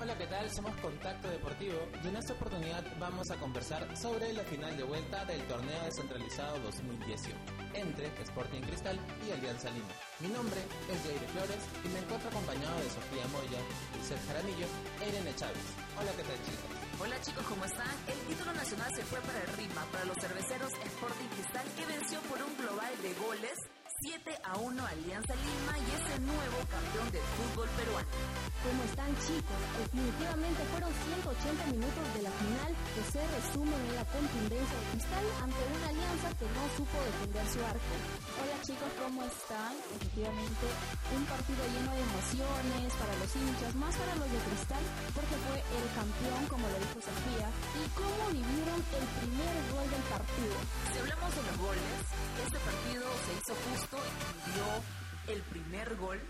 Hola, 0.00 0.14
¿qué 0.16 0.26
tal? 0.26 0.48
Somos 0.48 0.76
Contacto 0.76 1.28
Deportivo 1.28 1.74
y 2.04 2.06
en 2.06 2.16
esta 2.16 2.34
oportunidad 2.34 2.84
vamos 3.00 3.28
a 3.32 3.36
conversar 3.36 3.96
sobre 3.96 4.32
la 4.32 4.44
final 4.44 4.76
de 4.76 4.84
vuelta 4.84 5.24
del 5.24 5.42
torneo 5.48 5.82
descentralizado 5.86 6.56
2018 6.60 7.36
entre 7.74 8.06
Sporting 8.22 8.60
Cristal 8.60 8.96
y 9.26 9.32
Alianza 9.32 9.70
Lima. 9.70 9.88
Mi 10.20 10.28
nombre 10.28 10.60
es 10.60 11.02
Jair 11.02 11.28
Flores 11.34 11.66
y 11.82 11.88
me 11.88 11.98
encuentro 11.98 12.28
acompañado 12.28 12.78
de 12.78 12.90
Sofía 12.90 13.26
Moya, 13.34 13.58
Seth 14.06 14.24
Jaramillo 14.28 14.66
e 15.02 15.08
Irene 15.08 15.34
Chávez. 15.34 15.66
Hola, 15.98 16.12
¿qué 16.14 16.22
tal 16.22 16.38
chicos? 16.46 16.70
Hola 17.02 17.20
chicos, 17.22 17.44
¿cómo 17.50 17.64
están? 17.64 17.90
El 18.06 18.18
título 18.30 18.52
nacional 18.54 18.94
se 18.94 19.02
fue 19.02 19.18
para 19.22 19.42
el 19.42 19.50
RIMA, 19.58 19.82
para 19.90 20.04
los 20.04 20.16
cerveceros 20.16 20.70
Sporting 20.70 21.30
Cristal, 21.34 21.66
que 21.74 21.86
venció 21.90 22.20
por 22.30 22.38
un 22.38 22.54
global 22.54 22.94
de 23.02 23.10
goles 23.18 23.58
7 24.02 24.18
a 24.42 24.58
1 24.58 24.66
Alianza 24.66 25.30
Lima 25.30 25.78
y 25.78 25.86
es 25.94 26.04
el 26.10 26.26
nuevo 26.26 26.58
campeón 26.66 27.06
del 27.14 27.22
fútbol 27.38 27.70
peruano. 27.78 28.10
¿Cómo 28.66 28.82
están 28.82 29.14
chicos? 29.22 29.60
Definitivamente 29.78 30.58
fueron 30.74 30.90
180 30.90 31.70
minutos 31.70 32.04
de 32.10 32.22
la 32.26 32.34
final 32.34 32.70
que 32.98 33.02
se 33.14 33.22
resumen 33.22 33.78
en 33.78 33.94
la 33.94 34.06
contundencia 34.10 34.74
de 34.74 34.86
Cristal 34.90 35.26
ante 35.38 35.62
una 35.70 35.86
alianza 35.86 36.28
que 36.34 36.50
no 36.50 36.62
supo 36.74 36.98
defender 36.98 37.46
su 37.46 37.62
arco. 37.62 37.94
Hola 38.42 38.56
chicos, 38.66 38.90
¿cómo 38.98 39.22
están? 39.22 39.70
Efectivamente, 39.94 40.66
un 41.14 41.22
partido 41.30 41.62
lleno 41.70 41.90
de 41.94 42.02
emociones 42.02 42.90
para 42.98 43.14
los 43.22 43.30
hinchas, 43.38 43.70
más 43.78 43.94
para 43.94 44.18
los 44.18 44.26
de 44.26 44.40
Cristal, 44.50 44.84
porque 45.14 45.36
fue 45.46 45.58
el 45.62 45.86
campeón, 45.94 46.42
como 46.50 46.66
lo 46.66 46.76
dijo 46.82 46.98
Sofía. 47.06 47.46
¿Y 47.78 47.82
cómo 47.94 48.22
vivieron 48.34 48.82
el 48.82 49.06
primer 49.22 49.54
gol 49.70 49.86
del 49.86 50.04
partido? 50.10 50.58
El 55.32 55.40
primer 55.42 55.96
gol 55.96 56.20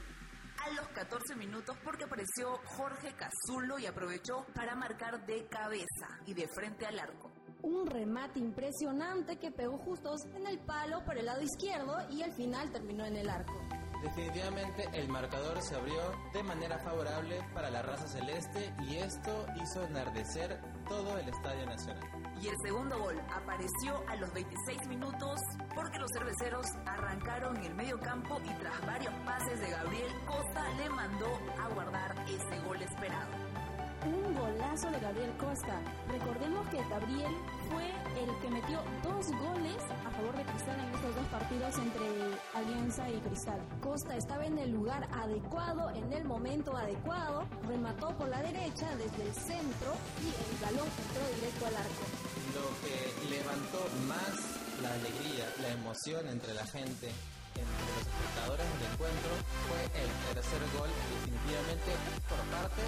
a 0.65 0.71
los 0.75 0.87
14 0.89 1.35
minutos 1.35 1.77
porque 1.83 2.05
apareció 2.05 2.59
Jorge 2.65 3.13
Cazulo 3.17 3.79
y 3.81 3.87
aprovechó 3.87 4.47
para 4.55 4.77
marcar 4.77 5.27
de 5.27 5.47
cabeza 5.49 6.21
y 6.25 6.35
de 6.35 6.47
frente 6.55 6.87
al 6.87 7.01
arco. 7.01 7.33
Un 7.63 7.87
remate 7.87 8.39
impresionante 8.39 9.39
que 9.39 9.51
pegó 9.51 9.79
justo 9.79 10.15
en 10.35 10.47
el 10.47 10.61
palo 10.61 11.05
por 11.05 11.19
el 11.19 11.27
lado 11.27 11.43
izquierdo 11.43 11.97
y 12.11 12.23
al 12.23 12.33
final 12.33 12.71
terminó 12.71 13.05
en 13.05 13.17
el 13.17 13.29
arco. 13.29 13.82
Definitivamente 14.03 14.89
el 14.95 15.09
marcador 15.09 15.63
se 15.63 15.77
abrió 15.77 16.01
de 16.33 16.43
manera 16.43 16.77
favorable 16.79 17.41
para 17.55 17.71
la 17.71 17.83
raza 17.83 18.09
celeste 18.09 18.75
y 18.81 18.97
esto 18.97 19.47
hizo 19.63 19.85
enardecer 19.85 20.61
todo 20.89 21.17
el 21.19 21.29
Estadio 21.29 21.67
Nacional. 21.67 22.03
Y 22.43 22.49
el 22.49 22.57
segundo 22.65 22.99
gol 22.99 23.21
apareció 23.33 24.03
a 24.09 24.17
los 24.17 24.33
26 24.33 24.89
minutos 24.89 25.41
porque 25.75 26.01
los 26.01 26.11
cerveceros 26.19 26.67
arrancaron 26.85 27.57
en 27.59 27.65
el 27.65 27.75
medio 27.75 27.99
campo 28.01 28.41
y 28.45 28.53
tras 28.55 28.85
varios 28.85 29.15
pases 29.25 29.61
de 29.61 29.71
Gabriel 29.71 30.13
Costa 30.27 30.69
le 30.77 30.91
mandó 30.91 31.39
a 31.61 31.69
guardar 31.69 32.25
ese 32.27 32.59
gol 32.67 32.83
esperado. 32.83 33.31
Un 34.05 34.35
golazo 34.35 34.91
de 34.91 34.99
Gabriel 34.99 35.37
Costa. 35.39 35.81
Recordemos 36.09 36.67
que 36.71 36.83
Gabriel 36.89 37.37
fue 37.71 37.89
el 38.21 38.39
que 38.41 38.51
metió 38.51 38.83
dos 39.05 39.31
goles 39.31 39.83
a 40.05 40.11
entre 41.61 42.09
Alianza 42.55 43.11
y 43.11 43.21
Cristal. 43.21 43.61
Costa 43.83 44.17
estaba 44.17 44.47
en 44.47 44.59
el 44.59 44.71
lugar 44.73 45.07
adecuado, 45.13 45.91
en 45.91 46.11
el 46.13 46.25
momento 46.25 46.75
adecuado, 46.77 47.45
remató 47.69 48.09
por 48.17 48.29
la 48.29 48.41
derecha 48.41 48.89
desde 48.97 49.23
el 49.23 49.35
centro 49.35 49.93
y 50.23 50.29
el 50.33 50.57
balón 50.65 50.89
entró 50.89 51.23
directo 51.37 51.67
al 51.67 51.77
arco. 51.77 52.05
Lo 52.57 52.69
que 52.81 53.37
levantó 53.37 53.85
más 54.09 54.33
la 54.81 54.93
alegría, 54.95 55.45
la 55.61 55.69
emoción 55.77 56.27
entre 56.29 56.55
la 56.55 56.65
gente, 56.67 57.13
entre 57.53 57.83
los 57.85 58.01
espectadores 58.01 58.67
del 58.73 58.93
encuentro, 58.93 59.33
fue 59.69 59.83
el 60.01 60.11
tercer 60.33 60.63
gol, 60.79 60.89
definitivamente 60.89 61.91
por 62.29 62.41
parte 62.49 62.82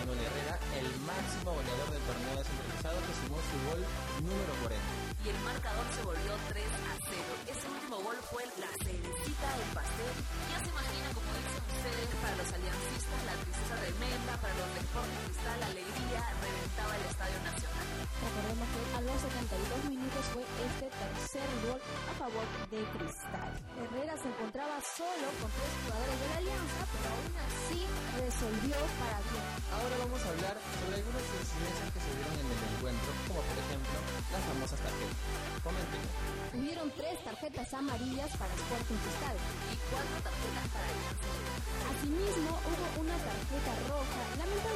Manuel 0.00 0.16
Herrera, 0.16 0.56
el 0.80 0.88
máximo 1.04 1.52
goleador 1.52 1.90
del 1.92 2.00
torneo 2.08 2.32
descentralizado 2.40 2.96
que 3.04 3.12
sumó 3.20 3.36
su 3.36 3.56
gol 3.68 3.80
número 4.24 4.52
40 4.64 4.80
y 5.20 5.28
el 5.28 5.38
marcador 5.44 5.84
se 5.92 6.00
volvió 6.00 6.32
3 6.48 6.64
a 6.64 6.94
0. 7.04 7.20
Ese 7.52 7.66
último 7.68 7.96
gol 8.00 8.16
fue 8.32 8.40
la 8.56 8.72
cerecita 8.80 9.48
del 9.60 9.70
pastel. 9.76 10.14
Ya 10.48 10.58
se 10.64 10.68
imagina, 10.72 11.06
como 11.12 11.28
dicen 11.36 11.64
ustedes, 11.68 12.08
para 12.16 12.34
los 12.40 12.48
aliancistas, 12.48 13.20
la 13.28 13.36
tristeza 13.44 13.74
tremenda, 13.76 14.32
para 14.40 14.54
los 14.56 14.68
de 14.72 14.80
Sport 14.88 15.12
Cristal, 15.20 15.58
la 15.60 15.68
alegría 15.68 16.20
reventaba 16.40 16.92
el 16.96 17.04
Estadio 17.04 17.38
Nacional. 17.44 17.86
Recordemos 18.24 18.66
que 18.72 18.80
a 18.96 19.00
los 19.04 19.18
72 19.20 19.84
minutos 19.92 20.24
fue 20.32 20.44
este 20.48 20.86
tercer 20.88 21.48
gol 21.68 21.80
a 21.84 22.12
favor 22.16 22.46
de 22.72 22.80
Cristal. 22.96 23.52
Herrera 23.76 24.14
se 24.16 24.28
encontraba 24.32 24.59
solo 24.80 25.28
con 25.40 25.48
tres 25.52 25.72
jugadores 25.84 26.16
de 26.20 26.26
la 26.30 26.36
Alianza, 26.40 26.80
pero 26.88 27.06
aún 27.12 27.32
así 27.36 27.80
resolvió 28.16 28.78
para 28.96 29.18
bien. 29.28 29.46
Ahora 29.76 29.94
vamos 30.00 30.20
a 30.24 30.28
hablar 30.32 30.56
sobre 30.56 30.94
algunas 31.04 31.24
incidencias 31.36 31.88
que 31.92 32.00
se 32.00 32.10
dieron 32.16 32.34
en 32.40 32.48
el 32.48 32.60
encuentro, 32.64 33.10
como 33.28 33.40
por 33.44 33.56
ejemplo 33.60 33.96
las 34.32 34.42
famosas 34.48 34.80
tarjetas. 34.80 35.20
Comenten. 35.60 36.02
Hubieron 36.56 36.88
tres 36.96 37.16
tarjetas 37.20 37.68
amarillas 37.76 38.30
para 38.40 38.52
Sporting 38.56 39.00
Cristal 39.04 39.36
y 39.36 39.74
cuatro 39.92 40.16
tarjetas 40.24 40.66
para 40.72 40.86
Alianza 40.88 41.28
Asimismo, 41.92 42.50
hubo 42.64 42.86
una 43.04 43.16
tarjeta 43.20 43.72
roja, 43.84 44.20
lamentablemente 44.40 44.69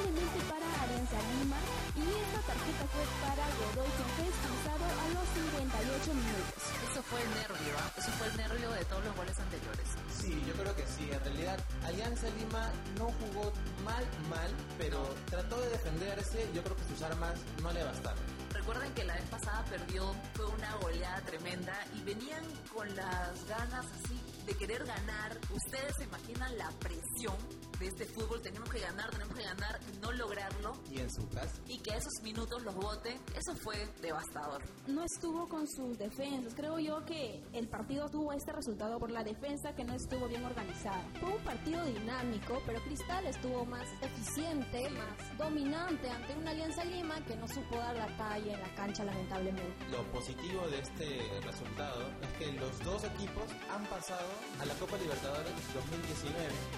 Alianza 11.85 12.27
Lima 12.39 12.71
no 12.99 13.07
jugó 13.07 13.53
mal, 13.85 14.05
mal, 14.29 14.51
pero 14.79 15.03
trató 15.31 15.61
de 15.61 15.71
defenderse. 15.71 16.49
Yo 16.55 16.63
creo 16.63 16.77
que 16.77 16.85
sus 16.85 17.03
armas 17.03 17.39
no 17.63 17.73
le 17.73 17.85
bastaron. 17.85 18.23
Recuerden 18.53 18.93
que 18.95 19.05
la 19.05 19.15
vez 19.15 19.25
pasada 19.31 19.65
perdió, 19.69 20.15
fue 20.35 20.47
una 20.47 20.75
goleada 20.77 21.21
tremenda 21.23 21.75
y 21.95 22.03
venían 22.03 22.45
con 22.73 22.89
las 22.95 23.45
ganas 23.47 23.87
así 23.87 24.21
de 24.47 24.55
querer 24.55 24.85
ganar. 24.85 25.39
Ustedes 25.53 25.97
se 25.97 26.05
imaginan 26.05 26.57
la 26.57 26.71
presión 26.79 27.37
de 27.79 27.87
este 27.87 28.05
fútbol, 28.07 28.41
tenemos 28.41 28.69
que 28.69 28.81
ganar, 28.81 29.11
tenemos 29.11 29.35
que 29.37 29.45
ganar 29.45 29.81
no 30.01 30.13
lograrlo. 30.13 30.73
Y 30.91 31.01
en 31.01 31.11
su 31.11 31.29
casa. 31.29 31.61
Y 31.69 31.79
que 31.79 31.91
esos 31.91 32.13
minutos 32.23 32.63
los 32.63 32.75
voten, 32.75 33.19
eso 33.37 33.55
fue 33.57 33.89
devastador. 34.01 34.63
No 34.87 35.03
estuvo 35.05 35.49
con 35.49 35.67
sus 35.69 35.99
defensas, 35.99 36.55
creo 36.55 36.79
yo 36.79 37.05
que 37.05 37.43
el 37.53 37.69
partido 37.69 38.09
tuvo 38.09 38.33
este 38.33 38.53
resultado 38.53 38.99
por 38.99 39.11
la 39.11 39.25
defensa 39.25 39.75
que 39.75 39.85
no 39.85 39.95
estuvo 39.95 40.29
bien 40.29 40.45
organizada. 40.45 41.05
Fue 41.21 41.31
un 41.31 41.43
partido 41.43 41.85
dinámico, 41.85 42.63
pero 42.67 42.81
Cristal 42.83 43.27
estuvo 43.27 43.65
más 43.65 43.87
eficiente, 44.03 44.89
más 44.91 45.39
dominante 45.39 46.09
ante 46.11 46.35
una 46.35 46.51
Alianza 46.51 46.85
Lima 46.85 47.25
que 47.27 47.37
no 47.37 47.49
supo 47.49 47.77
dar 47.77 47.97
la 47.97 48.17
talla 48.17 48.55
en 48.55 48.61
la 48.61 48.75
cancha 48.75 49.05
lamentablemente. 49.05 49.75
Lo 49.91 50.03
positivo 50.13 50.67
de 50.69 50.81
este 50.81 51.41
resultado 51.43 52.03
es 52.23 52.29
que 52.39 52.53
los 52.53 52.79
dos 52.81 53.05
equipos 53.05 53.45
han 53.71 53.85
pasado 53.87 54.29
a 54.61 54.67
la 54.67 54.75
Copa 54.75 54.97
Libertadores 54.99 55.53
2019 55.75 56.35
y 56.35 56.35
ya 56.35 56.74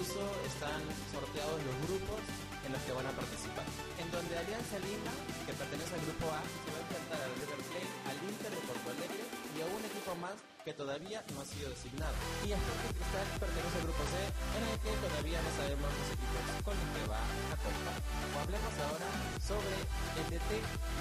incluso 0.00 0.24
están 0.48 0.80
sorteados 1.12 1.60
los 1.60 1.76
grupos 1.84 2.24
en 2.64 2.72
los 2.72 2.80
que 2.88 2.92
van 2.96 3.04
a 3.04 3.12
participar. 3.12 3.68
En 4.00 4.08
donde 4.08 4.32
Alianza 4.32 4.80
Lima, 4.80 5.12
que 5.44 5.52
pertenece 5.52 5.92
al 5.92 6.04
grupo 6.08 6.24
A, 6.32 6.40
se 6.40 6.68
va 6.72 6.78
a 6.80 6.84
enfrentar 6.88 7.20
al 7.20 7.32
River 7.36 7.60
Plate, 7.68 7.92
al 8.08 8.16
Inter 8.24 8.48
de 8.48 8.62
Porto 8.64 8.86
Alegre 8.96 9.22
y 9.28 9.58
a 9.60 9.66
un 9.68 9.82
equipo 9.84 10.16
más 10.16 10.36
que 10.64 10.72
todavía 10.72 11.20
no 11.36 11.44
ha 11.44 11.46
sido 11.52 11.68
designado. 11.68 12.16
Y 12.48 12.56
Sporting 12.56 12.96
Cristal 12.96 13.28
pertenece 13.44 13.76
al 13.76 13.86
grupo 13.92 14.02
C, 14.08 14.14
en 14.24 14.64
el 14.72 14.76
que 14.80 14.92
todavía 15.04 15.38
no 15.44 15.50
sabemos 15.60 15.88
los 15.92 16.08
equipos 16.16 16.44
con 16.64 16.74
los 16.80 16.88
que 16.96 17.04
va 17.04 17.20
a 17.20 17.56
Copa. 17.60 17.92
O 18.00 18.36
hablemos 18.40 18.74
ahora 18.80 19.08
sobre 19.36 19.76
el 20.16 20.26
DT 20.32 20.50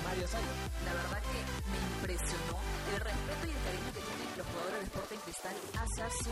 Mario. 0.04 0.28
La 0.28 0.92
Cristal 5.50 5.82
hacia 5.82 6.10
su. 6.10 6.30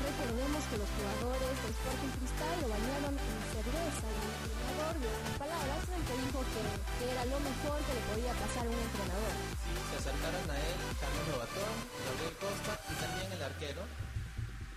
Recordemos 0.00 0.62
que 0.68 0.76
los 0.76 0.90
jugadores 0.96 1.54
de 1.60 1.68
Sporting 1.72 2.12
Cristal 2.20 2.54
lo 2.60 2.68
bañaron 2.68 3.14
en 3.16 3.38
cerveza 3.52 4.06
y 4.08 4.16
el 4.20 4.32
entrenador 4.40 4.92
dio 5.00 5.08
unas 5.08 5.36
palabras 5.40 5.80
en 5.88 6.02
que 6.04 6.14
dijo 6.20 6.40
que, 6.40 6.62
que, 7.00 7.04
era 7.12 7.24
lo 7.24 7.38
mejor 7.40 7.76
que 7.84 7.92
le 7.96 8.02
podía 8.12 8.32
pasar 8.36 8.64
a 8.64 8.70
un 8.70 8.80
entrenador. 8.80 9.32
Sí, 9.60 9.72
se 9.76 9.96
acercaron 10.00 10.46
a 10.48 10.56
él 10.56 10.76
Carlos 11.00 11.24
Lobatón, 11.32 11.74
Gabriel 12.04 12.36
Costa 12.40 12.72
y 12.88 12.94
también 13.00 13.28
el 13.32 13.42
arquero 13.42 13.82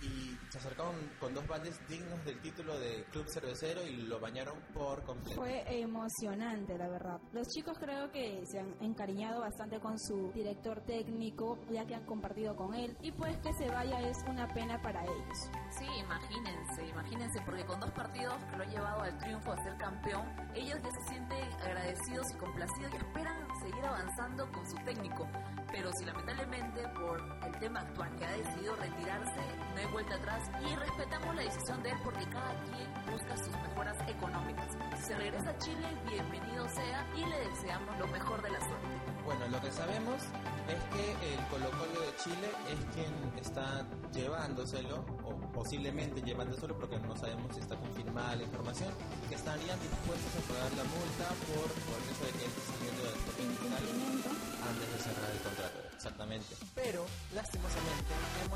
y 0.04 0.38
se 0.50 0.58
acercaron 0.58 0.94
con 1.18 1.34
dos 1.34 1.46
baldes 1.46 1.80
dignos 1.88 2.24
del 2.24 2.40
título 2.40 2.78
de 2.78 3.04
club 3.10 3.26
cervecero 3.28 3.82
y 3.86 4.02
lo 4.02 4.20
bañaron 4.20 4.56
por 4.72 5.02
completo. 5.04 5.40
Fue 5.40 5.64
emocionante, 5.80 6.76
la 6.78 6.88
verdad. 6.88 7.20
Los 7.32 7.48
chicos 7.48 7.76
creo 7.78 8.10
que 8.10 8.42
se 8.46 8.60
han 8.60 8.74
encariñado 8.80 9.40
bastante 9.40 9.80
con 9.80 9.98
su 9.98 10.30
director 10.32 10.80
técnico, 10.82 11.58
ya 11.70 11.84
que 11.86 11.94
han 11.94 12.04
compartido 12.06 12.54
con 12.54 12.74
él, 12.74 12.96
y 13.02 13.10
pues 13.12 13.36
que 13.38 13.52
se 13.54 13.68
vaya 13.70 14.00
es 14.00 14.16
una 14.28 14.46
pena 14.48 14.80
para 14.80 15.02
ellos. 15.02 15.50
Sí, 15.78 15.86
imagínense, 16.00 16.86
imagínense, 16.88 17.40
porque 17.44 17.64
con 17.64 17.80
dos 17.80 17.90
partidos 17.92 18.36
que 18.50 18.56
lo 18.56 18.62
han 18.62 18.70
llevado 18.70 19.02
al 19.02 19.18
triunfo 19.18 19.52
a 19.52 19.62
ser 19.62 19.76
campeón, 19.76 20.26
ellos 20.54 20.78
ya 20.82 20.90
se 20.90 21.08
sienten 21.08 21.52
agradecidos 21.60 22.26
y 22.32 22.38
complacidos 22.38 22.92
y 22.92 22.96
esperan 22.96 23.46
seguir 23.60 23.84
avanzando 23.84 24.50
con 24.52 24.66
su 24.70 24.76
técnico. 24.84 25.28
Pero 25.72 25.90
si 25.98 26.04
lamentablemente 26.04 26.82
por 26.94 27.20
el 27.44 27.58
tema 27.58 27.80
actual 27.80 28.14
que 28.16 28.24
ha 28.24 28.32
decidido 28.32 28.76
retirarse, 28.76 29.40
no 29.74 29.80
hay 29.80 29.86
vuelta 29.94 30.16
atrás 30.16 30.50
y 30.60 30.74
respetamos 30.74 31.36
la 31.36 31.42
decisión 31.42 31.80
de 31.84 31.90
él 31.90 31.96
porque 32.02 32.24
cada 32.26 32.52
quien 32.64 33.12
busca 33.12 33.36
sus 33.36 33.54
mejoras 33.62 33.96
económicas. 34.08 34.66
Si 34.96 35.02
se 35.04 35.14
regresa 35.14 35.50
a 35.50 35.58
Chile, 35.58 35.86
bienvenido 36.10 36.68
sea 36.68 37.06
y 37.14 37.24
le 37.24 37.48
deseamos 37.48 37.96
lo 38.00 38.08
mejor 38.08 38.42
de 38.42 38.50
la 38.50 38.58
suerte. 38.58 38.88
Bueno, 39.24 39.46
lo 39.48 39.60
que 39.60 39.70
sabemos 39.70 40.20
es 40.66 40.82
que 40.90 41.32
el 41.32 41.40
Colo 41.46 41.70
Colo 41.70 42.00
de 42.00 42.16
Chile 42.16 42.50
es 42.74 42.80
quien 42.92 43.14
está 43.38 43.86
llevándoselo, 44.12 45.06
o 45.22 45.36
posiblemente 45.52 46.20
llevándoselo 46.22 46.76
porque 46.76 46.98
no 46.98 47.14
sabemos 47.16 47.54
si 47.54 47.60
está 47.60 47.76
confirmada 47.76 48.34
la 48.34 48.42
información, 48.42 48.92
que 49.28 49.36
estarían 49.36 49.78
dispuestos 49.78 50.32
a 50.34 50.52
pagar 50.52 50.72
la 50.74 50.84
multa 50.90 51.26
por, 51.46 51.70
por 51.70 51.98
eso 52.10 52.24
de 52.26 52.32
que 52.34 52.44
él 52.44 52.50
está 52.50 52.62
saliendo 52.74 53.02
del 53.06 53.14
Incumplimiento. 53.46 54.28
antes 54.58 54.86
de 54.90 54.98
cerrar 54.98 55.30
el 55.30 55.40
contrato. 55.40 55.78
Exactamente. 55.94 56.52
Pero, 56.74 57.06
lastimosamente, 57.32 58.12
hemos 58.44 58.53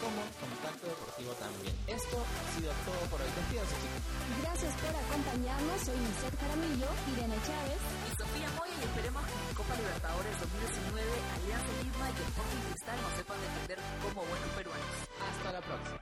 Como 0.00 0.22
Contacto 0.40 0.86
Deportivo 0.86 1.32
también. 1.36 1.74
Esto 1.86 2.16
ha 2.24 2.44
sido 2.56 2.72
todo 2.88 3.00
por 3.10 3.20
hoy. 3.20 3.28
Despídanse, 3.36 3.76
chicos. 3.82 4.00
Gracias 4.40 4.72
por 4.80 4.92
acompañarnos. 4.96 5.76
Soy 5.84 5.98
Lisette 6.00 6.38
Jaramillo, 6.40 6.88
Irene 7.12 7.36
Chávez 7.44 7.80
y 7.80 8.10
Sofía 8.16 8.48
Moya 8.56 8.72
y 8.80 8.82
esperemos 8.88 9.22
que 9.26 9.34
en 9.36 9.54
Copa 9.54 9.76
Libertadores 9.76 10.34
2019 10.40 11.04
Alianza 11.36 11.72
Lima 11.84 12.06
y 12.08 12.16
el 12.16 12.28
Sporting 12.32 12.64
Cristal 12.70 12.98
nos 13.04 13.12
sepan 13.20 13.38
defender 13.44 13.78
como 14.00 14.24
buenos 14.24 14.50
peruanos. 14.56 14.88
Hasta 15.20 15.48
la 15.52 15.60
próxima. 15.60 16.00